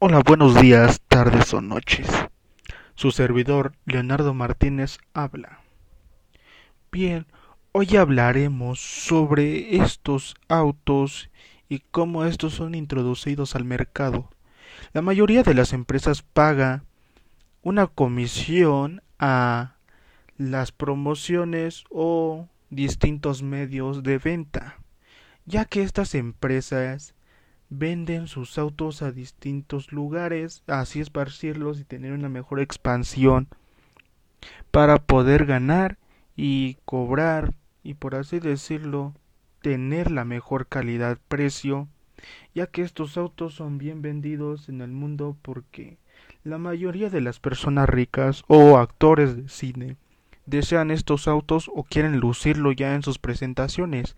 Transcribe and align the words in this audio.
Hola, 0.00 0.22
buenos 0.24 0.54
días, 0.54 1.00
tardes 1.08 1.52
o 1.52 1.60
noches. 1.60 2.06
Su 2.94 3.10
servidor, 3.10 3.72
Leonardo 3.84 4.32
Martínez, 4.32 4.98
habla. 5.12 5.58
Bien, 6.92 7.26
hoy 7.72 7.96
hablaremos 7.96 8.78
sobre 8.78 9.74
estos 9.78 10.36
autos 10.46 11.30
y 11.68 11.80
cómo 11.90 12.24
estos 12.24 12.54
son 12.54 12.76
introducidos 12.76 13.56
al 13.56 13.64
mercado. 13.64 14.30
La 14.92 15.02
mayoría 15.02 15.42
de 15.42 15.54
las 15.54 15.72
empresas 15.72 16.22
paga 16.22 16.84
una 17.62 17.88
comisión 17.88 19.02
a 19.18 19.78
las 20.36 20.70
promociones 20.70 21.82
o 21.90 22.46
distintos 22.70 23.42
medios 23.42 24.04
de 24.04 24.18
venta, 24.18 24.78
ya 25.44 25.64
que 25.64 25.82
estas 25.82 26.14
empresas 26.14 27.16
venden 27.70 28.28
sus 28.28 28.58
autos 28.58 29.02
a 29.02 29.12
distintos 29.12 29.92
lugares, 29.92 30.62
así 30.66 31.00
esparcirlos 31.00 31.80
y 31.80 31.84
tener 31.84 32.12
una 32.12 32.28
mejor 32.28 32.60
expansión 32.60 33.48
para 34.70 34.98
poder 34.98 35.46
ganar 35.46 35.98
y 36.36 36.76
cobrar 36.84 37.54
y 37.82 37.94
por 37.94 38.14
así 38.14 38.38
decirlo 38.38 39.14
tener 39.60 40.10
la 40.10 40.24
mejor 40.24 40.66
calidad 40.66 41.18
precio 41.28 41.88
ya 42.54 42.66
que 42.66 42.82
estos 42.82 43.16
autos 43.16 43.54
son 43.54 43.78
bien 43.78 44.02
vendidos 44.02 44.68
en 44.68 44.80
el 44.80 44.90
mundo 44.90 45.36
porque 45.42 45.98
la 46.44 46.58
mayoría 46.58 47.10
de 47.10 47.20
las 47.20 47.40
personas 47.40 47.88
ricas 47.88 48.44
o 48.48 48.78
actores 48.78 49.36
de 49.36 49.48
cine 49.48 49.96
desean 50.46 50.90
estos 50.90 51.28
autos 51.28 51.70
o 51.74 51.84
quieren 51.84 52.18
lucirlo 52.18 52.72
ya 52.72 52.94
en 52.94 53.02
sus 53.02 53.18
presentaciones 53.18 54.16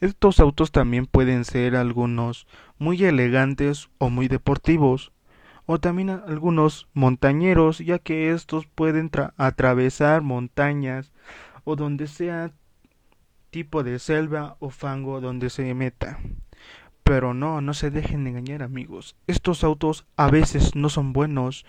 estos 0.00 0.38
autos 0.38 0.70
también 0.70 1.06
pueden 1.06 1.44
ser 1.44 1.74
algunos 1.74 2.46
muy 2.78 3.02
elegantes 3.04 3.88
o 3.98 4.10
muy 4.10 4.28
deportivos, 4.28 5.12
o 5.66 5.78
también 5.78 6.08
algunos 6.08 6.88
montañeros, 6.94 7.78
ya 7.78 7.98
que 7.98 8.30
estos 8.30 8.66
pueden 8.66 9.10
atravesar 9.36 10.22
montañas 10.22 11.12
o 11.64 11.76
donde 11.76 12.06
sea 12.06 12.52
tipo 13.50 13.82
de 13.82 13.98
selva 13.98 14.56
o 14.60 14.70
fango 14.70 15.20
donde 15.20 15.50
se 15.50 15.74
meta. 15.74 16.18
Pero 17.02 17.34
no, 17.34 17.60
no 17.60 17.74
se 17.74 17.90
dejen 17.90 18.26
engañar 18.26 18.62
amigos. 18.62 19.16
Estos 19.26 19.64
autos 19.64 20.06
a 20.16 20.30
veces 20.30 20.74
no 20.74 20.88
son 20.88 21.12
buenos 21.12 21.66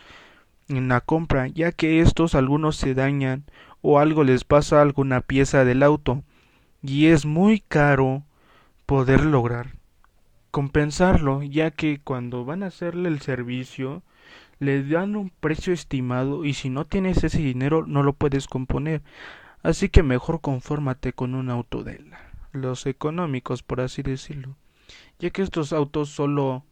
en 0.68 0.88
la 0.88 1.02
compra, 1.02 1.48
ya 1.48 1.72
que 1.72 2.00
estos 2.00 2.36
algunos 2.36 2.76
se 2.76 2.94
dañan 2.94 3.44
o 3.82 4.00
algo 4.00 4.24
les 4.24 4.44
pasa 4.44 4.80
a 4.80 4.82
alguna 4.82 5.22
pieza 5.22 5.66
del 5.66 5.84
auto 5.84 6.24
y 6.82 7.08
es 7.08 7.26
muy 7.26 7.60
caro 7.60 8.24
poder 8.86 9.24
lograr 9.26 9.80
compensarlo, 10.52 11.44
ya 11.44 11.72
que 11.72 12.00
cuando 12.04 12.46
van 12.46 12.64
a 12.64 12.68
hacerle 12.68 13.10
el 13.10 13.22
servicio 13.22 14.02
le 14.60 14.84
dan 14.84 15.16
un 15.16 15.30
precio 15.30 15.74
estimado 15.74 16.44
y 16.44 16.54
si 16.54 16.70
no 16.70 16.86
tienes 16.86 17.24
ese 17.24 17.40
dinero 17.40 17.86
no 17.86 18.04
lo 18.04 18.14
puedes 18.14 18.48
componer. 18.48 19.02
Así 19.62 19.90
que 19.90 20.04
mejor 20.04 20.42
confórmate 20.42 21.14
con 21.14 21.36
un 21.36 21.50
auto 21.50 21.84
de 21.84 22.04
los 22.52 22.86
económicos, 22.86 23.62
por 23.62 23.82
así 23.82 24.02
decirlo, 24.02 24.56
ya 25.20 25.30
que 25.30 25.42
estos 25.42 25.74
autos 25.74 26.10
solo 26.10 26.64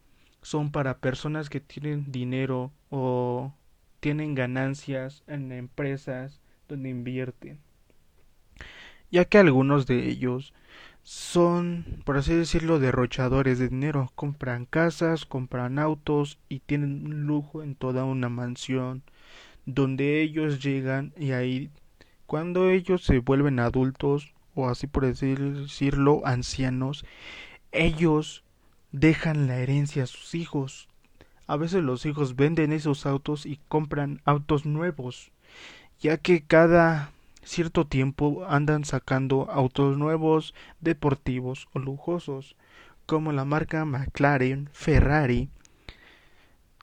son 0.42 0.71
para 0.71 0.97
personas 0.97 1.49
que 1.49 1.59
tienen 1.59 2.11
dinero 2.11 2.71
o 2.89 3.53
tienen 3.99 4.36
ganancias 4.36 5.23
en 5.27 5.52
empresas 5.52 6.39
donde 6.67 6.89
invierten 6.89 7.59
ya 9.11 9.25
que 9.25 9.38
algunos 9.38 9.88
de 9.88 10.09
ellos 10.09 10.53
son, 11.03 11.86
por 12.03 12.17
así 12.17 12.33
decirlo, 12.33 12.80
derrochadores 12.80 13.59
de 13.59 13.69
dinero. 13.69 14.11
Compran 14.16 14.66
casas, 14.66 15.25
compran 15.25 15.80
autos 15.80 16.38
y 16.49 16.59
tienen 16.59 17.05
un 17.05 17.27
lujo 17.27 17.64
en 17.64 17.75
toda 17.75 18.03
una 18.03 18.30
mansión 18.30 19.03
donde 19.66 20.22
ellos 20.22 20.64
llegan 20.64 21.14
y 21.17 21.31
ahí 21.31 21.69
cuando 22.26 22.70
ellos 22.70 23.04
se 23.04 23.20
vuelven 23.20 23.59
adultos 23.59 24.33
o 24.55 24.67
así 24.70 24.87
por 24.87 25.05
decirlo 25.05 26.21
ancianos, 26.26 27.05
ellos 27.71 28.43
dejan 28.92 29.48
la 29.48 29.59
herencia 29.59 30.03
a 30.03 30.08
sus 30.08 30.36
hijos. 30.36 30.89
A 31.48 31.55
veces 31.55 31.83
los 31.83 32.05
hijos 32.05 32.36
venden 32.36 32.73
esos 32.73 33.05
autos 33.05 33.45
y 33.45 33.59
compran 33.67 34.21
autos 34.26 34.65
nuevos, 34.65 35.32
ya 35.99 36.17
que 36.17 36.42
cada 36.42 37.11
cierto 37.47 37.87
tiempo 37.87 38.45
andan 38.47 38.85
sacando 38.85 39.49
autos 39.49 39.97
nuevos, 39.97 40.53
deportivos 40.80 41.67
o 41.73 41.80
lujosos, 41.80 42.55
como 43.05 43.31
la 43.31 43.45
marca 43.45 43.85
McLaren, 43.85 44.69
Ferrari. 44.73 45.49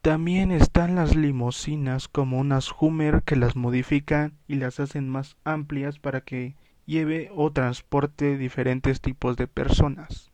También 0.03 0.51
están 0.51 0.97
las 0.97 1.15
limusinas 1.15 2.09
como 2.09 2.39
unas 2.39 2.71
Hummer 2.79 3.23
que 3.23 3.37
las 3.37 3.57
modifican 3.57 4.35
y 4.49 4.57
las 4.57 4.81
hacen 4.81 5.09
más 5.09 5.37
amplias 5.45 5.99
para 5.99 6.23
que 6.23 6.57
lleve 6.87 7.31
o 7.35 7.53
transporte 7.53 8.37
diferentes 8.37 9.01
tipos 9.01 9.37
de 9.37 9.47
personas. 9.47 10.31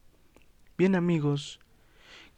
Bien 0.76 0.94
amigos, 0.94 1.60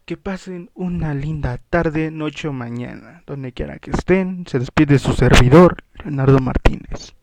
que 0.05 0.17
pasen 0.17 0.69
una 0.73 1.13
linda 1.13 1.57
tarde, 1.69 2.11
noche 2.11 2.47
o 2.47 2.53
mañana, 2.53 3.23
donde 3.25 3.53
quiera 3.53 3.79
que 3.79 3.91
estén. 3.91 4.45
Se 4.47 4.59
despide 4.59 4.99
su 4.99 5.13
servidor, 5.13 5.77
Leonardo 6.03 6.39
Martínez. 6.39 7.15